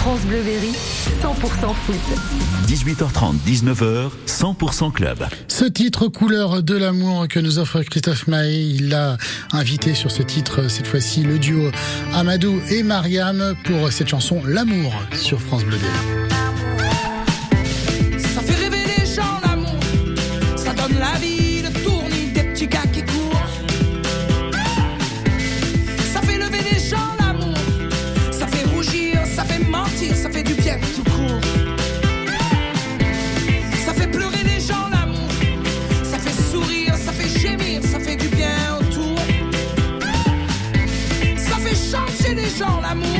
France 0.00 0.20
Bleu 0.22 0.40
Berry, 0.42 0.72
100% 1.22 1.74
foot. 1.74 1.94
18h30, 2.66 3.34
19h, 3.46 4.10
100% 4.26 4.92
club. 4.92 5.26
Ce 5.46 5.66
titre 5.66 6.08
couleur 6.08 6.62
de 6.62 6.74
l'amour 6.74 7.28
que 7.28 7.38
nous 7.38 7.58
offre 7.58 7.82
Christophe 7.82 8.26
Maé, 8.26 8.62
il 8.62 8.94
a 8.94 9.18
invité 9.52 9.92
sur 9.92 10.10
ce 10.10 10.22
titre 10.22 10.68
cette 10.68 10.86
fois-ci 10.86 11.22
le 11.22 11.38
duo 11.38 11.70
Amadou 12.14 12.62
et 12.70 12.82
Mariam 12.82 13.54
pour 13.64 13.92
cette 13.92 14.08
chanson 14.08 14.40
L'amour 14.46 14.94
sur 15.12 15.38
France 15.38 15.66
Bleu 15.66 15.76
Berry. 15.76 15.92
Ça 18.18 18.40
fait 18.40 18.54
rêver 18.54 18.84
les 18.96 19.04
gens 19.04 19.38
l'amour, 19.44 19.80
ça 20.56 20.72
donne 20.72 20.98
la 20.98 21.18
vie, 21.18 21.60
le 21.60 21.70
tournis 21.84 22.32
des 22.32 22.44
petits 22.44 22.68
gars 22.68 22.86
qui 22.90 23.02
gens 42.56 42.80
l'amour, 42.80 43.19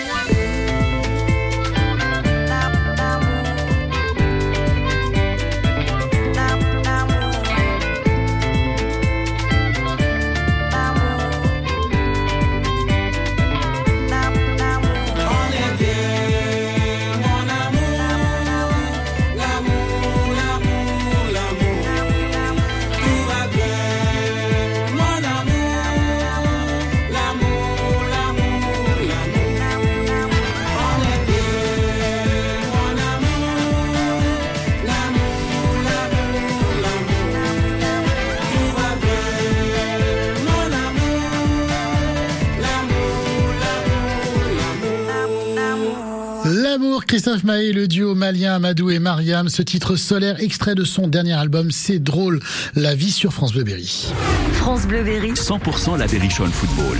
Christophe 47.31 47.47
Maé, 47.47 47.71
le 47.71 47.87
duo 47.87 48.13
malien 48.13 48.55
Amadou 48.55 48.89
et 48.89 48.99
Mariam, 48.99 49.47
ce 49.47 49.61
titre 49.61 49.95
solaire 49.95 50.41
extrait 50.41 50.75
de 50.75 50.83
son 50.83 51.07
dernier 51.07 51.31
album 51.31 51.71
C'est 51.71 51.99
drôle, 51.99 52.41
la 52.75 52.93
vie 52.93 53.09
sur 53.09 53.31
France 53.31 53.53
Bleu 53.53 53.63
Berry. 53.63 54.11
France 54.51 54.85
Bleu 54.85 55.01
Berry, 55.01 55.31
100% 55.31 55.97
la 55.97 56.07
Berrichonne 56.07 56.51
Football. 56.51 56.97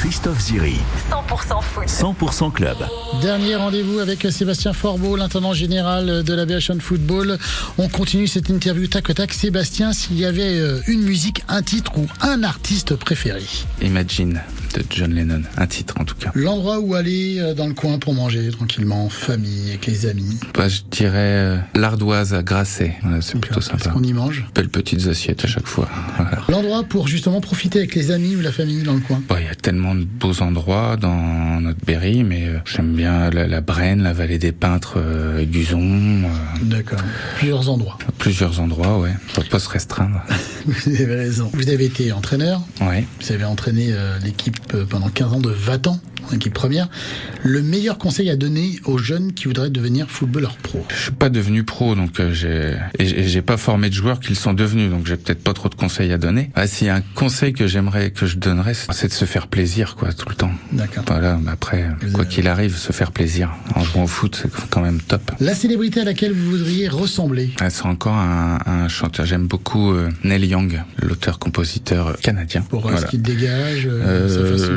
Christophe 0.00 0.40
Ziri, 0.40 0.76
100% 1.10 1.62
foot. 1.62 1.84
100% 1.86 2.52
club. 2.52 2.78
Dernier 3.20 3.56
rendez-vous 3.56 3.98
avec 3.98 4.26
Sébastien 4.30 4.72
Forbeau, 4.72 5.14
l'intendant 5.14 5.52
général 5.52 6.22
de 6.24 6.32
la 6.34 6.46
Berrichonne 6.46 6.80
Football. 6.80 7.36
On 7.76 7.86
continue 7.88 8.26
cette 8.26 8.48
interview 8.48 8.86
tac 8.86 9.10
au 9.10 9.12
tac. 9.12 9.30
Sébastien, 9.34 9.92
s'il 9.92 10.18
y 10.18 10.24
avait 10.24 10.58
euh, 10.58 10.80
une 10.86 11.02
musique, 11.02 11.44
un 11.48 11.60
titre 11.60 11.92
ou 11.98 12.06
un 12.22 12.42
artiste 12.44 12.96
préféré? 12.96 13.42
Imagine 13.82 14.40
de 14.74 14.82
John 14.88 15.12
Lennon, 15.12 15.42
un 15.58 15.66
titre 15.66 15.94
en 16.00 16.04
tout 16.04 16.14
cas. 16.14 16.30
L'endroit 16.34 16.78
où 16.78 16.94
aller 16.94 17.38
euh, 17.38 17.52
dans 17.54 17.66
le 17.66 17.74
coin 17.74 17.98
pour 17.98 18.14
manger 18.14 18.48
tranquillement, 18.52 19.10
famille, 19.10 19.68
avec 19.70 19.84
les 19.86 20.06
amis? 20.06 20.38
Bah, 20.54 20.68
je 20.68 20.80
dirais 20.90 21.12
euh, 21.18 21.56
l'ardoise 21.74 22.32
à 22.32 22.42
Grasset. 22.42 22.94
Voilà, 23.02 23.20
c'est 23.20 23.38
plutôt 23.38 23.56
Qu'est-ce 23.56 23.70
sympa. 23.70 23.90
qu'on 23.90 24.02
y 24.02 24.14
mange? 24.14 24.46
Belles 24.54 24.68
petites 24.70 25.06
assiettes 25.08 25.44
à 25.44 25.48
chaque 25.48 25.66
fois. 25.66 25.88
Voilà. 26.16 26.42
L'endroit 26.48 26.84
pour 26.84 27.08
justement 27.08 27.40
profiter 27.40 27.78
avec 27.80 27.94
les 27.94 28.10
amis 28.10 28.36
ou 28.36 28.40
la 28.40 28.52
famille 28.52 28.82
dans 28.82 28.94
le 28.94 29.00
coin? 29.00 29.22
Bon, 29.28 29.36
Il 29.38 29.46
y 29.46 29.48
a 29.48 29.54
tellement 29.54 29.89
de 29.94 30.04
beaux 30.04 30.42
endroits 30.42 30.96
dans 30.96 31.60
notre 31.60 31.84
Berry, 31.84 32.24
mais 32.24 32.46
euh, 32.46 32.58
j'aime 32.64 32.94
bien 32.94 33.30
la, 33.30 33.46
la 33.46 33.60
Brenne, 33.60 34.02
la 34.02 34.12
vallée 34.12 34.38
des 34.38 34.52
peintres, 34.52 34.94
euh, 34.96 35.44
Guzon, 35.44 36.24
euh, 36.24 36.28
D'accord. 36.62 36.98
Plusieurs 37.38 37.68
endroits. 37.68 37.98
plusieurs 38.18 38.60
endroits, 38.60 38.98
ouais. 38.98 39.12
Faut 39.28 39.42
pas 39.42 39.58
se 39.58 39.68
restreindre. 39.68 40.22
Vous 40.66 40.90
avez 40.94 41.14
raison. 41.16 41.50
Vous 41.54 41.68
avez 41.70 41.84
été 41.86 42.12
entraîneur. 42.12 42.60
Ouais. 42.80 43.04
Vous 43.20 43.32
avez 43.32 43.44
entraîné 43.44 43.88
euh, 43.90 44.18
l'équipe 44.18 44.58
pendant 44.88 45.08
15 45.08 45.32
ans 45.34 45.40
de 45.40 45.50
Vatan, 45.50 45.98
en 46.28 46.34
équipe 46.34 46.54
première. 46.54 46.88
Le 47.42 47.62
meilleur 47.62 47.98
conseil 47.98 48.30
à 48.30 48.36
donner 48.36 48.78
aux 48.84 48.98
jeunes 48.98 49.32
qui 49.32 49.44
voudraient 49.46 49.70
devenir 49.70 50.10
footballeur 50.10 50.56
pro. 50.56 50.84
Je 50.94 51.02
suis 51.02 51.12
pas 51.12 51.28
devenu 51.30 51.64
pro, 51.64 51.94
donc 51.94 52.20
euh, 52.20 52.32
j'ai 52.32 52.74
et 52.98 53.26
j'ai- 53.28 53.40
pas 53.42 53.56
formé 53.56 53.88
de 53.88 53.94
joueurs 53.94 54.20
qui 54.20 54.28
le 54.30 54.34
sont 54.34 54.52
devenus, 54.52 54.90
donc 54.90 55.06
j'ai 55.06 55.16
peut-être 55.16 55.42
pas 55.42 55.54
trop 55.54 55.68
de 55.70 55.74
conseils 55.74 56.12
à 56.12 56.18
donner. 56.18 56.50
Ah, 56.54 56.66
s'il 56.66 56.86
y 56.88 56.90
a 56.90 56.96
un 56.96 57.00
conseil 57.14 57.52
que 57.54 57.66
j'aimerais 57.66 58.10
que 58.10 58.26
je 58.26 58.36
donnerais, 58.36 58.74
c'est 58.74 59.08
de 59.08 59.12
se 59.12 59.24
faire 59.24 59.46
plaisir, 59.46 59.96
quoi, 59.96 60.12
tout 60.12 60.28
le 60.28 60.34
temps. 60.34 60.50
D'accord. 60.72 61.04
Voilà. 61.06 61.38
mais 61.42 61.50
Après, 61.50 61.86
Vous 62.02 62.12
quoi 62.12 62.20
avez- 62.24 62.28
qu'il 62.34 62.46
arrive, 62.48 62.76
se 62.76 62.92
faire 62.92 63.12
plaisir 63.12 63.50
en 63.74 63.82
jouant 63.82 64.04
au 64.04 64.06
foot, 64.06 64.38
c'est 64.42 64.50
quand 64.70 64.82
même 64.82 65.00
top. 65.00 65.32
La 65.40 65.54
célébrité 65.54 66.00
à 66.00 66.04
laquelle 66.04 66.32
vous 66.32 66.50
voudriez 66.50 66.88
ressembler? 66.88 67.50
Ah, 67.60 67.70
C'est 67.70 67.86
encore 67.86 68.14
un, 68.14 68.58
un 68.66 68.88
chanteur. 68.88 69.24
J'aime 69.26 69.46
beaucoup 69.46 69.92
euh, 69.92 70.10
Neil 70.24 70.44
Young, 70.46 70.82
l'auteur-compositeur 71.02 72.16
canadien. 72.20 72.60
Pour 72.62 72.80
euh, 72.86 72.90
Voilà. 72.92 73.06
ce 73.06 73.10
qu'il 73.10 73.22
dégage, 73.22 73.86
euh, 73.86 74.00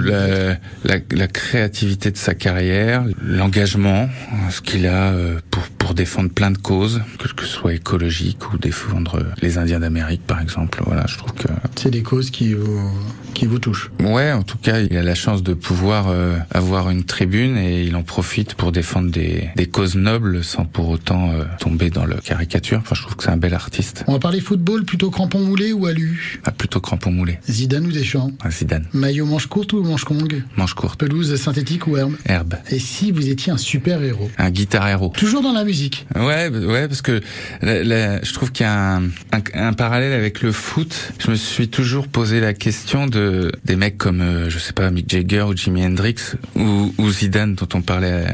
Euh, 0.03 0.57
la, 0.85 0.95
la, 0.95 1.01
la 1.11 1.27
créativité 1.33 2.11
de 2.11 2.17
sa 2.17 2.33
carrière, 2.33 3.03
l'engagement, 3.21 4.09
ce 4.49 4.61
qu'il 4.61 4.87
a 4.87 5.11
euh, 5.11 5.39
pour, 5.77 5.82
pour 5.93 5.97
défendre 5.99 6.31
plein 6.31 6.49
de 6.49 6.57
causes, 6.57 7.01
que, 7.19 7.27
que 7.27 7.45
ce 7.45 7.53
soit 7.53 7.75
écologique 7.75 8.51
ou 8.51 8.57
défendre 8.57 9.27
les 9.43 9.59
Indiens 9.59 9.79
d'Amérique, 9.79 10.25
par 10.25 10.41
exemple. 10.41 10.81
Voilà, 10.87 11.05
je 11.07 11.19
trouve 11.19 11.33
que 11.33 11.47
C'est 11.75 11.91
des 11.91 12.01
causes 12.01 12.31
qui 12.31 12.55
vous, 12.55 12.89
qui 13.35 13.45
vous 13.45 13.59
touchent. 13.59 13.91
Ouais, 13.99 14.31
en 14.31 14.41
tout 14.41 14.57
cas, 14.57 14.79
il 14.79 14.97
a 14.97 15.03
la 15.03 15.13
chance 15.13 15.43
de 15.43 15.53
pouvoir 15.53 16.07
euh, 16.07 16.35
avoir 16.49 16.89
une 16.89 17.03
tribune 17.03 17.57
et 17.57 17.83
il 17.83 17.95
en 17.95 18.01
profite 18.01 18.55
pour 18.55 18.71
défendre 18.71 19.11
des, 19.11 19.49
des 19.55 19.67
causes 19.67 19.95
nobles 19.95 20.43
sans 20.43 20.65
pour 20.65 20.89
autant 20.89 21.29
euh, 21.29 21.43
tomber 21.59 21.91
dans 21.91 22.05
le 22.05 22.15
caricature. 22.15 22.79
Enfin, 22.79 22.95
je 22.95 23.03
trouve 23.03 23.15
que 23.15 23.23
c'est 23.25 23.29
un 23.29 23.37
bel 23.37 23.53
artiste. 23.53 24.03
On 24.07 24.13
va 24.13 24.19
parler 24.19 24.39
football, 24.39 24.85
plutôt 24.85 25.11
crampon 25.11 25.41
moulé 25.41 25.73
ou 25.73 25.85
alu? 25.85 26.39
Ah, 26.43 26.51
plutôt 26.51 26.79
crampon 26.79 27.11
moulé. 27.11 27.37
Zidane 27.47 27.85
ou 27.85 27.91
Deschamps? 27.91 28.31
Ah, 28.41 28.49
Zidane. 28.49 28.87
Maillot 28.93 29.27
manche 29.27 29.45
courte 29.45 29.73
ou 29.73 29.83
manche 29.83 30.09
longue? 30.09 30.41
Manche 30.57 30.73
courte. 30.73 30.99
Pelouse 30.99 31.35
synthétique 31.35 31.85
ou 31.85 31.97
herbe? 31.97 32.15
Herbe. 32.25 32.55
Et 32.71 32.79
si 32.79 33.11
vous 33.11 33.29
étiez 33.29 33.51
un 33.53 33.57
super-héros? 33.57 34.31
Un 34.39 34.49
guitar 34.49 34.87
héros. 34.87 35.13
Toujours 35.15 35.43
dans 35.43 35.53
la 35.53 35.63
musique. 35.63 35.82
Ouais, 36.15 36.49
ouais, 36.49 36.87
parce 36.87 37.01
que 37.01 37.21
la- 37.61 37.83
la- 37.83 38.23
je 38.23 38.33
trouve 38.33 38.51
qu'il 38.51 38.65
y 38.65 38.69
a 38.69 38.95
un, 38.95 39.03
un, 39.31 39.41
un 39.53 39.73
parallèle 39.73 40.13
avec 40.13 40.41
le 40.41 40.51
foot. 40.51 41.13
Je 41.19 41.31
me 41.31 41.35
suis 41.35 41.67
toujours 41.69 42.07
posé 42.07 42.39
la 42.39 42.53
question 42.53 43.07
de 43.07 43.51
des 43.65 43.75
mecs 43.75 43.97
comme 43.97 44.21
euh, 44.21 44.49
je 44.49 44.59
sais 44.59 44.73
pas 44.73 44.89
Mick 44.91 45.09
Jagger 45.09 45.41
ou 45.43 45.55
Jimi 45.55 45.85
Hendrix 45.85 46.15
ou, 46.55 46.93
ou 46.97 47.09
Zidane 47.11 47.55
dont 47.55 47.67
on 47.73 47.81
parlait 47.81 48.25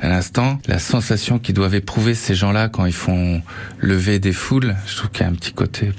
à, 0.00 0.06
à 0.06 0.08
l'instant. 0.08 0.58
La 0.66 0.78
sensation 0.78 1.38
qu'ils 1.38 1.54
doivent 1.54 1.74
éprouver 1.74 2.14
ces 2.14 2.34
gens-là 2.34 2.68
quand 2.68 2.86
ils 2.86 2.92
font 2.92 3.42
lever 3.80 4.18
des 4.18 4.32
foules. 4.32 4.74
Je 4.86 4.96
trouve 4.96 5.10
qu'il 5.10 5.22
y 5.22 5.24
a 5.24 5.28
un 5.28 5.34
petit 5.34 5.52
côté 5.52 5.92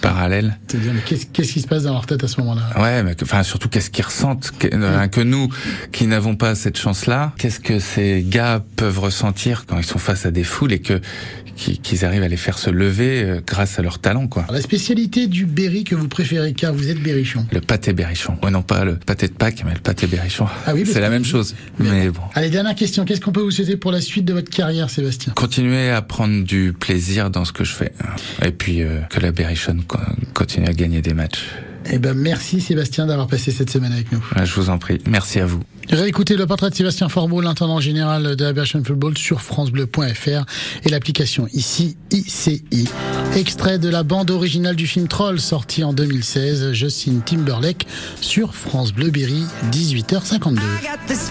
parallèle. 0.00 0.58
C'est-à-dire, 0.68 0.92
mais 0.94 1.00
qu'est-ce 1.04 1.26
qui 1.52 1.60
se 1.60 1.66
passe 1.66 1.84
dans 1.84 1.92
leur 1.92 2.06
tête 2.06 2.22
à 2.24 2.28
ce 2.28 2.40
moment-là? 2.40 2.62
Ouais, 2.80 3.02
mais 3.02 3.14
que- 3.14 3.24
enfin 3.24 3.42
surtout 3.42 3.68
qu'est-ce 3.68 3.90
qu'ils 3.90 4.04
ressentent 4.04 4.52
que, 4.58 4.68
euh, 4.72 5.06
que 5.08 5.20
nous 5.20 5.48
qui 5.92 6.06
n'avons 6.06 6.36
pas 6.36 6.54
cette 6.54 6.78
chance-là, 6.78 7.32
qu'est-ce 7.38 7.60
que 7.60 7.78
ces 7.78 8.24
gars 8.26 8.62
peuvent 8.76 8.98
ressentir 8.98 9.64
quand 9.66 9.78
ils 9.78 9.84
sont 9.84 9.98
face 9.98 10.26
à 10.26 10.30
des 10.30 10.41
foules 10.44 10.72
et 10.72 10.78
que 10.80 11.00
qui- 11.54 11.78
qu'ils 11.78 12.04
arrivent 12.06 12.22
à 12.22 12.28
les 12.28 12.38
faire 12.38 12.56
se 12.58 12.70
lever 12.70 13.22
euh, 13.22 13.40
grâce 13.46 13.78
à 13.78 13.82
leur 13.82 13.98
talent, 13.98 14.26
quoi. 14.26 14.46
La 14.50 14.60
spécialité 14.62 15.26
du 15.26 15.44
Berry 15.44 15.84
que 15.84 15.94
vous 15.94 16.08
préférez, 16.08 16.54
car 16.54 16.72
vous 16.72 16.88
êtes 16.88 17.00
berrichon. 17.02 17.46
Le 17.52 17.60
pâté 17.60 17.92
berrichon. 17.92 18.38
Ouais, 18.42 18.50
non 18.50 18.62
pas 18.62 18.84
le 18.86 18.96
pâté 18.96 19.28
de 19.28 19.34
Pâques, 19.34 19.62
mais 19.66 19.74
le 19.74 19.80
pâté 19.80 20.06
berrichon. 20.06 20.46
Ah 20.66 20.72
oui, 20.74 20.84
c'est 20.90 21.00
la 21.00 21.10
même 21.10 21.24
chose. 21.26 21.54
Mais 21.78 22.08
bon. 22.08 22.22
Allez, 22.34 22.48
dernière 22.48 22.74
question. 22.74 23.04
Qu'est-ce 23.04 23.20
qu'on 23.20 23.32
peut 23.32 23.42
vous 23.42 23.50
souhaiter 23.50 23.76
pour 23.76 23.92
la 23.92 24.00
suite 24.00 24.24
de 24.24 24.32
votre 24.32 24.50
carrière, 24.50 24.88
Sébastien? 24.88 25.34
Continuer 25.36 25.90
à 25.90 26.00
prendre 26.00 26.42
du 26.42 26.72
plaisir 26.72 27.28
dans 27.30 27.44
ce 27.44 27.52
que 27.52 27.64
je 27.64 27.72
fais. 27.74 27.92
Et 28.44 28.50
puis 28.50 28.80
euh, 28.82 29.00
que 29.10 29.20
la 29.20 29.30
berrichonne 29.30 29.82
co- 29.84 29.98
continue 30.32 30.66
à 30.68 30.72
gagner 30.72 31.02
des 31.02 31.12
matchs. 31.14 31.44
Eh 31.90 31.98
ben, 31.98 32.14
merci 32.14 32.60
Sébastien 32.60 33.06
d'avoir 33.06 33.26
passé 33.26 33.50
cette 33.50 33.70
semaine 33.70 33.92
avec 33.92 34.12
nous. 34.12 34.22
Je 34.42 34.54
vous 34.54 34.70
en 34.70 34.78
prie. 34.78 34.98
Merci 35.06 35.40
à 35.40 35.46
vous. 35.46 35.60
Réécoutez 35.90 36.36
le 36.36 36.46
portrait 36.46 36.70
de 36.70 36.74
Sébastien 36.74 37.08
Forbeau, 37.08 37.40
l'intendant 37.40 37.80
général 37.80 38.36
de 38.36 38.44
la 38.44 38.52
Berchen 38.52 38.84
Football 38.84 39.18
sur 39.18 39.42
francebleu.fr 39.42 40.44
et 40.84 40.88
l'application 40.88 41.48
ici 41.52 41.96
ICI. 42.10 42.88
Extrait 43.36 43.78
de 43.78 43.88
la 43.88 44.02
bande 44.02 44.30
originale 44.30 44.76
du 44.76 44.86
film 44.86 45.08
Troll 45.08 45.40
sorti 45.40 45.82
en 45.84 45.92
2016, 45.92 46.72
Justin 46.72 47.20
Timberlake 47.24 47.86
sur 48.20 48.54
France 48.54 48.92
Bleu 48.92 49.10
Berry, 49.10 49.44
18h52. 49.72 50.58
I 50.58 50.60
got 50.82 50.98
this 51.08 51.30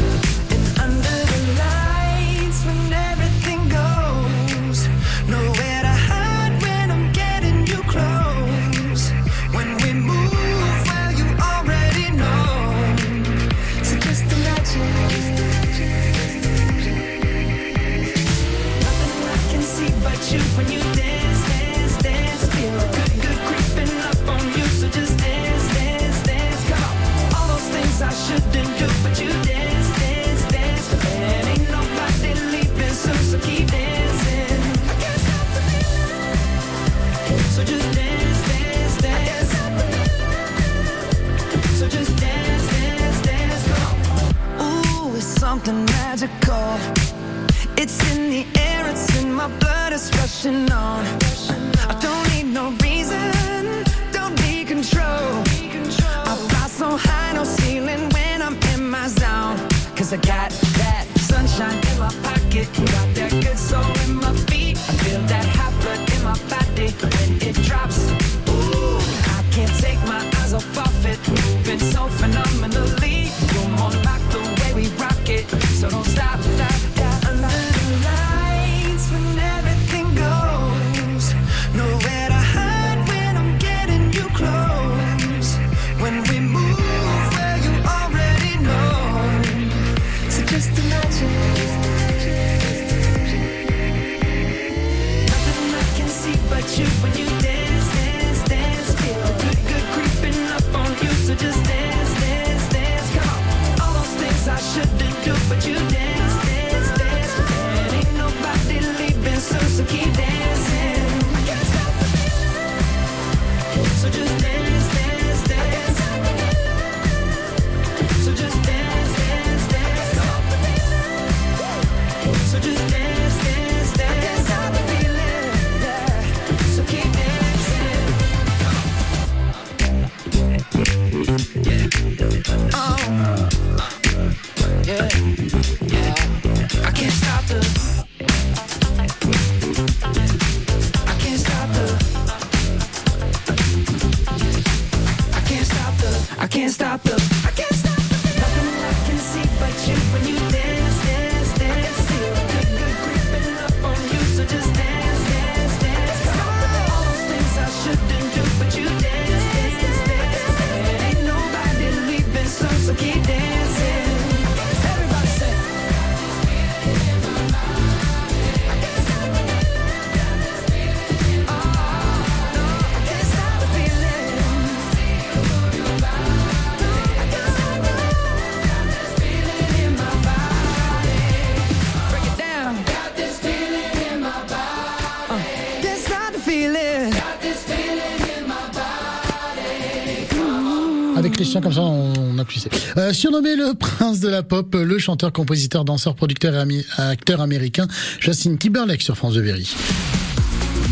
Euh, 192.97 193.13
surnommé 193.13 193.55
le 193.55 193.73
prince 193.73 194.19
de 194.19 194.29
la 194.29 194.43
pop, 194.43 194.75
le 194.75 194.97
chanteur, 194.99 195.31
compositeur, 195.31 195.85
danseur, 195.85 196.15
producteur 196.15 196.53
et 196.53 196.85
acteur 196.97 197.41
américain, 197.41 197.87
Justin 198.19 198.55
Timberlake 198.55 199.01
sur 199.01 199.17
France 199.17 199.33
de 199.33 199.41
Berry. 199.41 199.69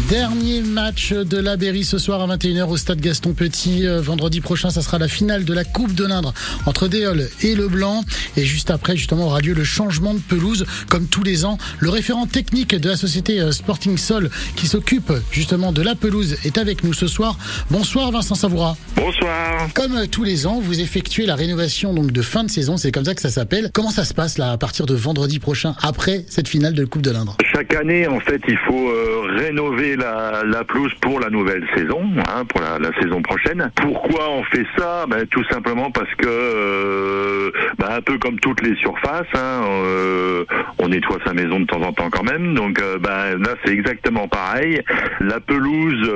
Dernier 0.09 0.61
match 0.61 1.13
de 1.13 1.37
la 1.37 1.55
Berry 1.55 1.83
ce 1.83 1.99
soir 1.99 2.19
à 2.19 2.35
21h 2.35 2.63
au 2.63 2.77
stade 2.77 2.99
Gaston 2.99 3.33
Petit. 3.35 3.85
Euh, 3.85 4.01
vendredi 4.01 4.41
prochain, 4.41 4.71
ça 4.71 4.81
sera 4.81 4.97
la 4.97 5.07
finale 5.07 5.45
de 5.45 5.53
la 5.53 5.63
Coupe 5.63 5.93
de 5.93 6.03
l'Indre 6.03 6.33
entre 6.65 6.87
Déol 6.87 7.29
et 7.43 7.53
Leblanc. 7.53 8.03
Et 8.35 8.43
juste 8.43 8.71
après, 8.71 8.97
justement, 8.97 9.27
aura 9.27 9.39
lieu 9.39 9.53
le 9.53 9.63
changement 9.63 10.15
de 10.15 10.19
pelouse. 10.19 10.65
Comme 10.89 11.05
tous 11.05 11.21
les 11.21 11.45
ans, 11.45 11.59
le 11.77 11.91
référent 11.91 12.25
technique 12.25 12.73
de 12.73 12.89
la 12.89 12.95
société 12.95 13.39
euh, 13.39 13.51
Sporting 13.51 13.97
Sol 13.97 14.31
qui 14.55 14.65
s'occupe 14.65 15.13
justement 15.29 15.71
de 15.71 15.83
la 15.83 15.93
pelouse 15.93 16.37
est 16.43 16.57
avec 16.57 16.83
nous 16.83 16.93
ce 16.93 17.05
soir. 17.05 17.37
Bonsoir 17.69 18.09
Vincent 18.11 18.33
Savoura. 18.33 18.77
Bonsoir. 18.95 19.69
Comme 19.75 19.95
euh, 19.95 20.07
tous 20.07 20.23
les 20.23 20.47
ans, 20.47 20.59
vous 20.59 20.79
effectuez 20.79 21.27
la 21.27 21.35
rénovation 21.35 21.93
donc 21.93 22.11
de 22.11 22.21
fin 22.23 22.43
de 22.43 22.49
saison, 22.49 22.77
c'est 22.77 22.91
comme 22.91 23.05
ça 23.05 23.13
que 23.13 23.21
ça 23.21 23.29
s'appelle. 23.29 23.69
Comment 23.73 23.91
ça 23.91 24.05
se 24.05 24.15
passe 24.15 24.39
là 24.39 24.53
à 24.53 24.57
partir 24.57 24.87
de 24.87 24.95
vendredi 24.95 25.37
prochain, 25.37 25.75
après 25.83 26.25
cette 26.29 26.47
finale 26.47 26.73
de 26.73 26.83
Coupe 26.85 27.03
de 27.03 27.11
l'Indre? 27.11 27.37
Chaque 27.53 27.75
année, 27.75 28.07
en 28.07 28.19
fait, 28.19 28.41
il 28.47 28.57
faut 28.67 28.89
euh, 28.89 29.21
rénover 29.37 29.98
la, 29.99 30.63
pelouse 30.63 30.93
pour 31.01 31.19
la 31.19 31.29
nouvelle 31.29 31.65
saison, 31.75 32.01
hein, 32.17 32.45
pour 32.45 32.61
la, 32.61 32.77
saison 33.01 33.21
prochaine. 33.21 33.71
Pourquoi 33.75 34.29
on 34.31 34.43
fait 34.43 34.65
ça? 34.77 35.05
Ben, 35.07 35.25
Tout 35.27 35.43
simplement 35.45 35.91
parce 35.91 36.13
que, 36.15 36.27
euh, 36.27 37.51
ben, 37.77 37.87
un 37.91 38.01
peu 38.01 38.17
comme 38.17 38.39
toutes 38.39 38.61
les 38.61 38.75
surfaces, 38.75 39.27
hein, 39.33 39.63
euh, 39.67 40.45
on 40.79 40.89
nettoie 40.89 41.19
sa 41.25 41.33
maison 41.33 41.59
de 41.59 41.65
temps 41.65 41.81
en 41.81 41.93
temps 41.93 42.09
quand 42.09 42.23
même. 42.23 42.53
Donc 42.53 42.81
euh, 42.81 42.97
ben, 42.97 43.37
là, 43.39 43.55
c'est 43.63 43.73
exactement 43.73 44.27
pareil. 44.27 44.81
La 45.19 45.39
pelouse 45.39 46.11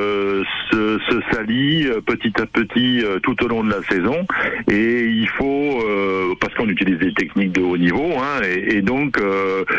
se, 0.72 1.00
salit 1.32 1.88
petit 2.06 2.34
à 2.42 2.46
petit 2.46 3.04
tout 3.22 3.44
au 3.44 3.48
long 3.48 3.64
de 3.64 3.70
la 3.70 3.82
saison, 3.84 4.26
et 4.70 5.06
il 5.06 5.28
faut, 5.30 5.84
parce 6.40 6.54
qu'on 6.56 6.68
utilise 6.68 6.98
des 6.98 7.14
techniques 7.14 7.52
de 7.54 7.62
haut 7.62 7.78
niveau, 7.78 8.14
hein, 8.18 8.42
et, 8.44 8.82
donc 8.82 9.20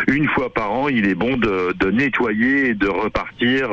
une 0.09 0.29
fois 0.29 0.53
par 0.53 0.73
an, 0.73 0.89
il 0.89 1.07
est 1.07 1.15
bon 1.15 1.37
de, 1.37 1.73
de 1.73 1.91
nettoyer 1.91 2.69
et 2.69 2.75
de 2.75 2.89
repartir 2.89 3.69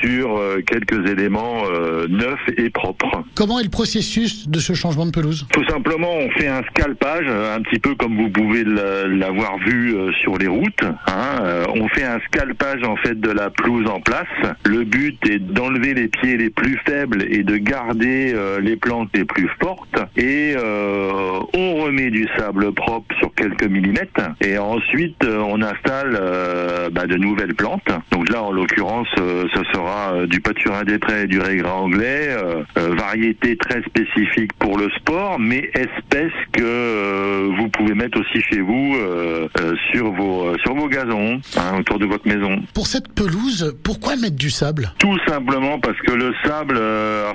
sur 0.00 0.36
euh, 0.36 0.60
quelques 0.66 1.08
éléments 1.10 1.62
euh, 1.70 2.06
neufs 2.08 2.38
et 2.56 2.70
propres. 2.70 3.24
Comment 3.34 3.60
est 3.60 3.64
le 3.64 3.70
processus 3.70 4.48
de 4.48 4.58
ce 4.58 4.72
changement 4.72 5.06
de 5.06 5.10
pelouse? 5.10 5.46
Tout 5.52 5.64
simplement, 5.64 6.12
on 6.12 6.30
fait 6.30 6.48
un 6.48 6.62
scalpage, 6.70 7.26
euh, 7.28 7.56
un 7.56 7.60
petit 7.62 7.78
peu 7.78 7.94
comme 7.94 8.16
vous 8.16 8.30
pouvez 8.30 8.64
l'avoir 8.64 9.58
vu 9.58 9.94
sur 10.22 10.36
les 10.38 10.46
routes. 10.46 10.84
hein. 11.06 11.64
On 11.74 11.88
fait 11.88 12.04
un 12.04 12.18
scalpage 12.26 12.82
en 12.84 12.96
fait 12.96 13.18
de 13.18 13.30
la 13.30 13.50
pelouse 13.50 13.88
en 13.88 14.00
place. 14.00 14.26
Le 14.64 14.84
but 14.84 15.18
est 15.28 15.38
d'enlever 15.38 15.94
les 15.94 16.08
pieds 16.08 16.36
les 16.36 16.50
plus 16.50 16.78
faibles 16.86 17.24
et 17.28 17.42
de 17.42 17.56
garder 17.56 18.34
les 18.60 18.76
plantes 18.76 19.08
les 19.14 19.24
plus 19.24 19.48
fortes. 19.60 19.98
Et 20.16 20.54
euh, 20.56 21.40
on 21.54 21.76
remet 21.76 22.10
du 22.10 22.26
sable 22.36 22.72
propre 22.72 23.14
sur 23.18 23.34
quelques 23.34 23.64
millimètres. 23.64 24.30
Et 24.40 24.58
ensuite, 24.58 25.24
on 25.24 25.60
installe 25.62 26.18
euh, 26.20 26.90
bah, 26.90 27.06
de 27.06 27.16
nouvelles 27.16 27.54
plantes. 27.54 27.88
Donc 28.10 28.30
là, 28.30 28.42
en 28.42 28.52
l'occurrence, 28.52 29.08
ce 29.52 29.64
sera 29.72 30.14
euh, 30.14 30.26
du 30.26 30.40
pâturin 30.40 30.84
des 30.84 30.98
prés 30.98 31.22
et 31.22 31.26
du 31.26 31.40
régras 31.40 31.74
anglais, 31.74 32.28
euh, 32.30 32.62
euh, 32.78 32.94
variété 32.94 33.56
très 33.56 33.82
spécifique 33.82 34.52
pour 34.58 34.78
le 34.78 34.88
sport, 34.90 35.38
mais 35.38 35.70
espèce 35.74 36.32
que 36.52 36.62
euh, 36.62 37.50
vous 37.58 37.68
pouvez 37.68 37.94
mettre 37.94 38.20
aussi 38.20 38.40
chez 38.42 38.60
vous 38.60 38.94
euh, 38.96 39.48
euh, 39.60 39.74
sur 39.92 40.12
vos 40.12 40.48
euh, 40.48 40.56
sur 40.62 40.74
vos 40.74 40.88
gazons 40.88 41.40
hein, 41.56 41.78
autour 41.78 41.98
de 41.98 42.06
votre 42.06 42.26
maison. 42.26 42.60
Pour 42.74 42.86
cette 42.86 43.12
pelouse, 43.14 43.74
pourquoi 43.84 44.16
mettre 44.16 44.36
du 44.36 44.50
sable? 44.50 44.92
Tout 44.98 45.18
simplement 45.26 45.78
parce 45.78 45.98
que 46.00 46.12
le 46.12 46.32
sable, 46.44 46.76
euh, 46.76 47.32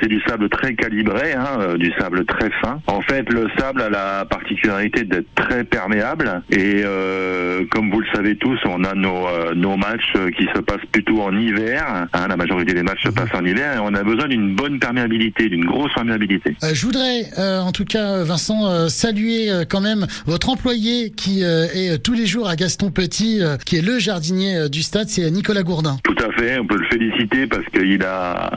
c'est 0.00 0.08
du 0.08 0.20
sable 0.26 0.48
très 0.48 0.74
calibré, 0.74 1.32
hein, 1.32 1.58
euh, 1.60 1.76
du 1.76 1.92
sable 1.98 2.24
très 2.24 2.50
fin. 2.62 2.80
En 2.86 3.00
fait, 3.02 3.30
le 3.32 3.48
sable 3.58 3.82
a 3.82 3.90
la 3.90 4.24
particularité 4.24 5.04
d'être 5.04 5.28
très 5.34 5.64
perméable 5.64 6.42
et 6.50 6.82
euh, 6.84 7.64
comme 7.70 7.90
vous 7.90 8.00
le 8.00 8.06
savez 8.14 8.36
tous, 8.36 8.58
on 8.64 8.84
a 8.84 8.94
nos 8.94 9.26
euh, 9.26 9.54
nos 9.54 9.76
matchs 9.76 10.12
euh, 10.16 10.30
qui 10.30 10.44
se 10.54 10.60
passent 10.60 10.86
plutôt 10.92 11.22
en 11.22 11.27
hiver. 11.36 12.08
hein, 12.12 12.26
la 12.28 12.36
majorité 12.36 12.74
des 12.74 12.82
matchs 12.82 13.04
se 13.04 13.10
passent 13.10 13.34
en 13.34 13.44
hiver 13.44 13.76
et 13.76 13.78
on 13.80 13.94
a 13.94 14.02
besoin 14.02 14.28
d'une 14.28 14.54
bonne 14.54 14.78
perméabilité, 14.78 15.48
d'une 15.48 15.64
grosse 15.64 15.92
perméabilité. 15.94 16.56
Euh, 16.62 16.70
Je 16.72 16.86
voudrais, 16.86 17.22
euh, 17.38 17.60
en 17.60 17.72
tout 17.72 17.84
cas, 17.84 18.22
Vincent, 18.24 18.68
euh, 18.70 18.88
saluer 18.88 19.50
euh, 19.50 19.64
quand 19.68 19.80
même 19.80 20.06
votre 20.26 20.48
employé 20.50 21.10
qui 21.10 21.44
euh, 21.44 21.66
est 21.74 21.98
tous 22.02 22.14
les 22.14 22.26
jours 22.26 22.48
à 22.48 22.56
Gaston 22.56 22.90
Petit, 22.90 23.40
euh, 23.42 23.56
qui 23.56 23.76
est 23.76 23.82
le 23.82 23.98
jardinier 23.98 24.68
du 24.68 24.82
stade, 24.82 25.08
c'est 25.08 25.30
Nicolas 25.30 25.62
Gourdin. 25.62 25.98
Tout 26.04 26.16
à 26.18 26.30
fait, 26.40 26.58
on 26.58 26.66
peut 26.66 26.78
le 26.78 26.86
féliciter 26.86 27.46
parce 27.46 27.64
qu'il 27.72 28.02
a, 28.02 28.50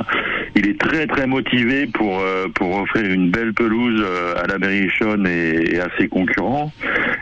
il 0.56 0.68
est 0.68 0.80
très 0.80 1.08
très 1.08 1.28
motivé 1.28 1.88
pour 1.88 2.20
euh, 2.20 2.48
pour 2.54 2.76
offrir 2.76 3.06
une 3.06 3.32
belle 3.32 3.54
pelouse 3.54 4.02
euh, 4.04 4.44
à 4.44 4.48
la 4.48 4.58
Berrichonne 4.58 5.26
et, 5.28 5.76
et 5.76 5.80
à 5.80 5.88
ses 5.98 6.08
concurrents. 6.08 6.72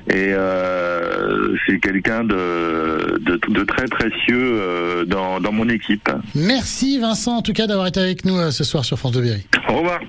Et 0.10 0.34
euh, 0.34 1.56
c'est 1.66 1.80
quelqu'un 1.80 2.24
de, 2.24 3.20
de 3.20 3.40
de 3.50 3.64
très 3.64 3.86
précieux 3.88 5.06
dans 5.08 5.40
dans 5.40 5.52
mon 5.52 5.70
équipe. 5.70 6.10
Merci 6.36 7.00
Vincent, 7.00 7.38
en 7.38 7.42
tout 7.42 7.54
cas, 7.54 7.68
d'avoir 7.68 7.88
été 7.88 8.00
avec 8.00 8.26
nous 8.26 8.52
ce 8.52 8.64
soir 8.64 8.86
sur 8.86 8.98
France 8.98 9.12
de 9.12 9.22
Berry. 9.22 9.46
Au 9.68 9.76
revoir. 9.76 10.00